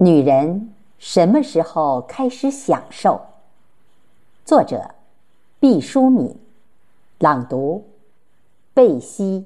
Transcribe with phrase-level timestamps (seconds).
[0.00, 3.20] 女人什么时候开始享受？
[4.44, 4.94] 作者：
[5.58, 6.38] 毕淑敏，
[7.18, 7.82] 朗读：
[8.72, 9.44] 贝西。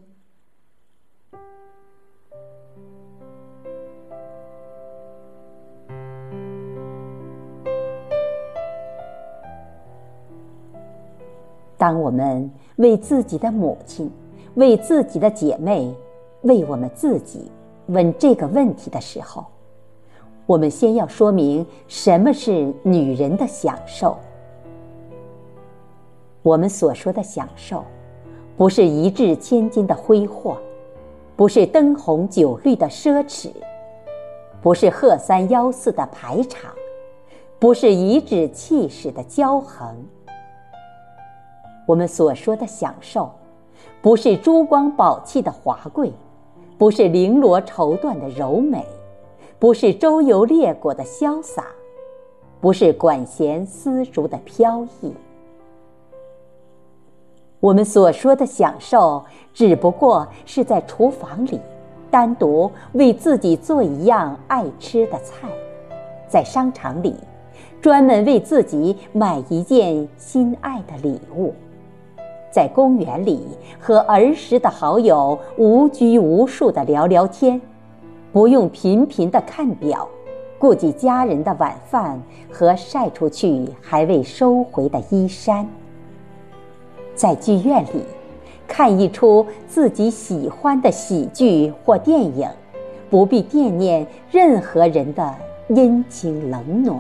[11.79, 14.13] 当我们为自己的母亲、
[14.57, 15.97] 为自己的姐妹、
[16.43, 17.51] 为我们自己
[17.87, 19.47] 问这个问题的时候，
[20.47, 24.17] 我们先要说明什么是女人的享受。
[26.43, 27.85] 我们所说的享受，
[28.57, 30.59] 不是一掷千金的挥霍，
[31.37, 33.51] 不是灯红酒绿的奢侈，
[34.61, 36.73] 不是鹤三幺四的排场，
[37.61, 39.97] 不是颐指气使的骄横。
[41.87, 43.31] 我们所说的享受，
[44.01, 46.13] 不是珠光宝气的华贵，
[46.77, 48.85] 不是绫罗绸缎的柔美，
[49.63, 51.67] 不是周游列国的潇洒，
[52.61, 55.13] 不是管弦丝竹的飘逸。
[57.61, 61.61] 我们所说的享受，只不过是在厨房里
[62.11, 65.49] 单独为自己做一样爱吃的菜，
[66.27, 67.15] 在商场里
[67.81, 71.55] 专门为自己买一件心爱的礼物。
[72.51, 73.47] 在公园里
[73.79, 77.63] 和儿时的好友无拘无束的聊聊天，
[78.33, 80.09] 不用频频的看表，
[80.59, 82.19] 顾及家人的晚饭
[82.51, 85.69] 和晒出去还未收回的衣衫。
[87.15, 88.03] 在剧院里，
[88.67, 92.49] 看一出自己喜欢的喜剧或电影，
[93.11, 95.35] 不必惦念任何人的
[95.69, 96.99] 阴晴冷暖。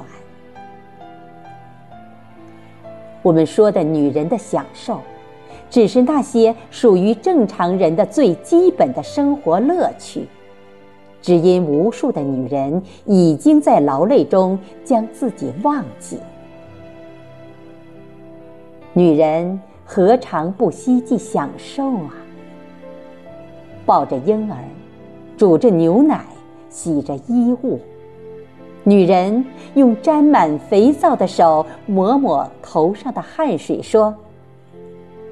[3.23, 5.01] 我们说的女人的享受。
[5.71, 10.27] 只是那些属于正常人的最基本的生活乐趣，
[11.23, 16.19] 只因无数的女人已经在劳累中将自己忘记。
[18.93, 22.11] 女人何尝不希冀享受啊？
[23.87, 24.59] 抱着婴儿，
[25.37, 26.25] 煮着牛奶，
[26.69, 27.81] 洗着衣物，
[28.85, 34.15] 女人用沾满肥皂的手抹抹头上的汗水，说。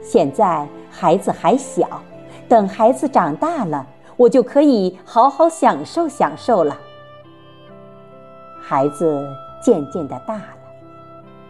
[0.02, 1.86] 现在孩子还小，
[2.48, 3.86] 等孩子长大了，
[4.20, 6.78] 我就可以好好享受享受了。
[8.60, 9.26] 孩子
[9.62, 10.58] 渐渐的大了，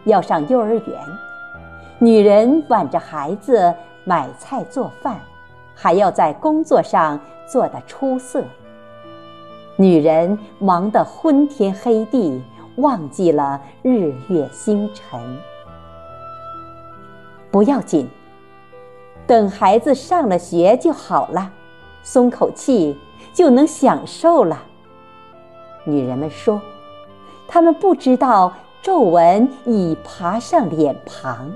[0.05, 1.01] 要上幼儿园，
[1.99, 5.19] 女人挽着孩子买菜做饭，
[5.75, 8.41] 还要在工作上做得出色。
[9.75, 12.41] 女人忙得昏天黑地，
[12.77, 15.19] 忘记了日月星辰。
[17.51, 18.09] 不要紧。
[19.27, 21.51] 等孩子上了学就好了，
[22.03, 22.97] 松口气
[23.33, 24.63] 就能享受了。
[25.83, 26.61] 女人们说，
[27.47, 31.51] 她们不知道皱纹已爬上脸庞。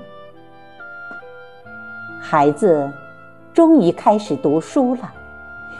[2.20, 2.90] 孩子
[3.52, 5.12] 终于开始读书了，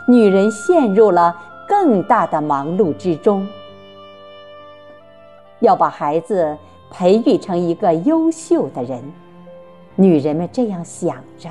[0.06, 3.46] 女人陷入了更大的忙碌之中，
[5.58, 6.56] 要把孩子
[6.90, 9.02] 培育成一个优秀的人。
[9.96, 11.50] 女人们这样想着。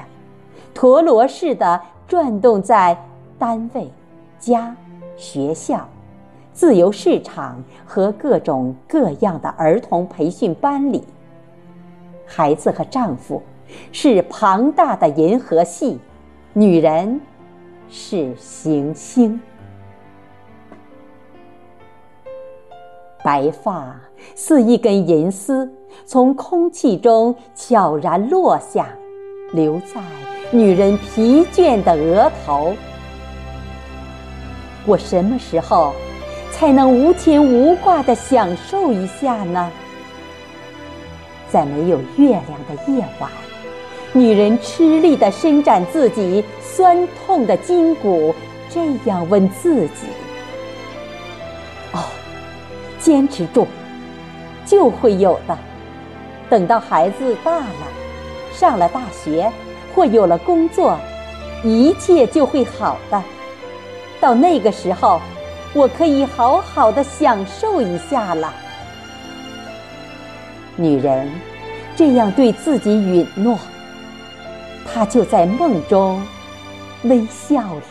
[0.75, 2.96] 陀螺似的转动在
[3.40, 3.90] 单位、
[4.38, 4.75] 家、
[5.16, 5.88] 学校、
[6.52, 11.02] 自由市场和各种各样的儿童培训班里。
[12.28, 13.41] 孩子和丈夫
[13.94, 15.97] 是庞大的银河系，
[16.52, 17.22] 女人
[17.90, 19.40] 是行星。
[23.24, 23.96] 白发
[24.36, 25.72] 似一根银丝，
[26.06, 28.90] 从空气中悄然落下，
[29.53, 30.34] 留在。
[30.51, 32.75] 女人疲倦的额头，
[34.85, 35.94] 我什么时候
[36.51, 39.72] 才能无牵无挂的享受一下呢？
[41.50, 43.29] 在没有月亮的夜晚，
[44.13, 48.33] 女人吃力的伸展自己酸痛的筋骨，
[48.69, 50.07] 这样问自己
[51.91, 52.00] ：“哦，
[53.00, 53.68] 坚持住，
[54.65, 55.57] 就会有的。
[56.50, 57.88] 等到孩子大了，
[58.53, 59.51] 上了大学。”
[59.95, 61.00] 或有了工作，
[61.63, 63.24] 一切就会好的。
[64.19, 65.21] 到那个时候，
[65.74, 68.53] 我可以好好的享受一下了。
[70.75, 71.31] 女人
[71.95, 73.57] 这样对自己允诺，
[74.86, 76.21] 她就在梦中
[77.03, 77.81] 微笑了。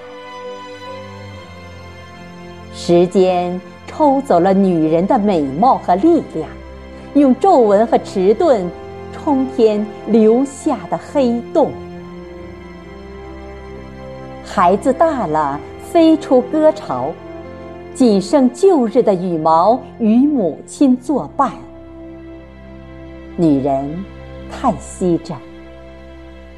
[2.74, 6.46] 时间抽走了女人的美貌和力量，
[7.14, 8.70] 用皱纹和迟钝
[9.12, 11.72] 冲天留下的黑洞。
[14.56, 17.12] 孩子大了，飞出歌巢，
[17.92, 21.50] 仅剩旧日的羽毛与母亲作伴。
[23.36, 24.04] 女人
[24.48, 25.34] 叹息着，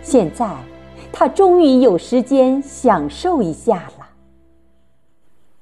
[0.02, 0.46] 现在
[1.10, 4.06] 她终于有时间享受一下了。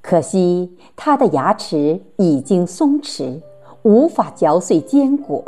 [0.02, 3.40] 可惜她的牙齿已经松弛，
[3.84, 5.40] 无法嚼碎坚果；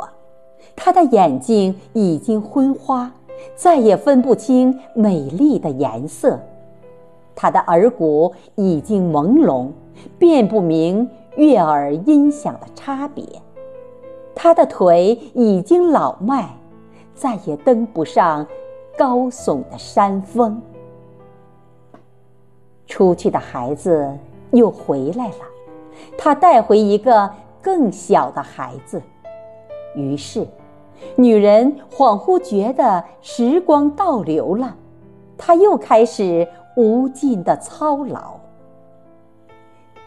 [0.73, 3.11] 她的眼睛已经昏花，
[3.57, 6.39] 再也分不清美丽的颜色；
[7.39, 9.69] 他的耳骨已经朦胧，
[10.17, 13.23] 辨不明悦耳音响的差别。
[14.33, 16.49] 他的腿已经老迈，
[17.13, 18.43] 再也登不上
[18.97, 20.59] 高耸的山峰。
[22.87, 24.11] 出去的孩子
[24.49, 25.45] 又回来了，
[26.17, 27.29] 他带回一个
[27.61, 28.99] 更小的孩子。
[29.93, 30.47] 于是，
[31.15, 34.75] 女人恍惚觉得时光倒流了，
[35.37, 36.47] 她又开始
[36.77, 38.39] 无尽的操劳。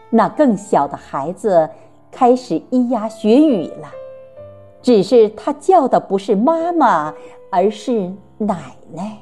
[0.09, 1.69] 那更小的孩子
[2.09, 3.87] 开始咿呀学语了。
[4.81, 7.13] 只是他叫的不是妈妈，
[7.51, 9.15] 而是奶奶。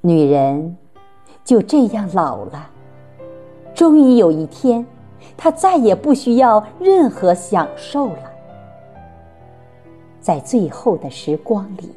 [0.00, 0.76] 女人
[1.44, 2.68] 就这样老了，
[3.72, 4.84] 终于有一天，
[5.36, 8.32] 她再也不需要任何享受了。
[10.20, 11.92] 在最后的时光里，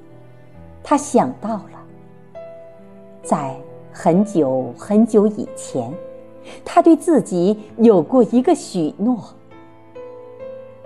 [0.84, 2.42] 他想到了，
[3.24, 3.56] 在
[3.92, 5.94] 很久很久以前。
[6.66, 9.18] 他对自己有过一个许诺：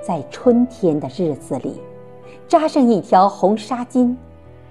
[0.01, 1.81] 在春天的日子里，
[2.45, 4.13] 扎上一条红纱巾，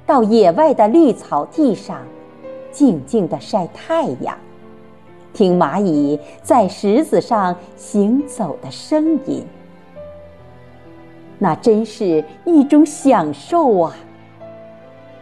[0.05, 2.03] 到野外的绿草地上，
[2.71, 4.37] 静静的晒太阳，
[5.33, 9.43] 听蚂蚁在石子上行走的声音。
[11.39, 13.97] 那真是一种享受啊！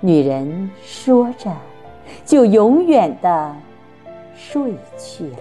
[0.05, 1.49] 女人说着，
[2.25, 3.55] 就永远的
[4.35, 5.39] 睡去了。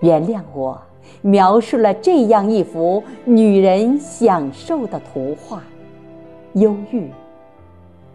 [0.00, 0.80] 原谅我，
[1.20, 5.62] 描述了这样一幅女人享受的图画，
[6.54, 7.10] 忧郁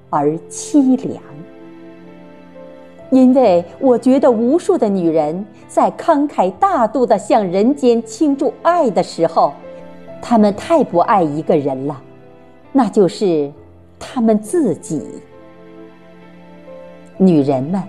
[0.10, 1.22] 而凄凉。
[3.12, 9.54] 因为我觉得无数的女人在慷慨大度的向人间倾注爱的时候，
[10.19, 12.01] 她们太不爱一个人了，
[12.71, 13.51] 那就是
[13.99, 15.01] 她们自己。
[17.17, 17.81] 女人们。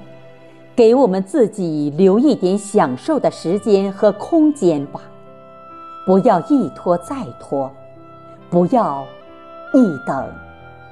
[0.76, 5.00] 给我们自己留一点享受的时间和空间吧，
[6.06, 7.68] 不要一拖再拖，
[8.48, 9.04] 不要
[9.74, 10.32] 一等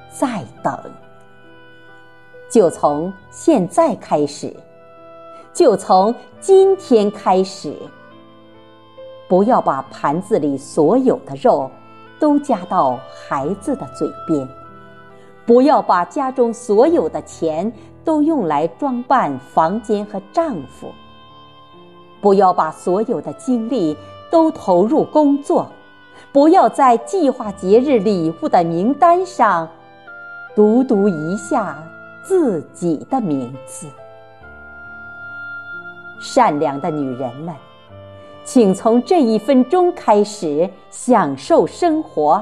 [0.09, 0.77] 再等，
[2.51, 4.53] 就从现在开始，
[5.53, 7.73] 就从今天开始，
[9.29, 11.71] 不要把盘子里所有的肉
[12.19, 14.47] 都加到孩子的嘴边，
[15.45, 17.71] 不要把家中所有的钱。
[18.07, 20.93] 都用来装扮房间和丈夫。
[22.21, 23.97] 不要把所有的精力
[24.31, 25.67] 都投入工作，
[26.31, 29.67] 不要在计划节日礼物的名单上
[30.55, 31.83] 读读一下
[32.23, 33.87] 自己的名字。
[36.21, 37.53] 善良的女人们，
[38.47, 42.41] 请从这一分钟开始享受生活。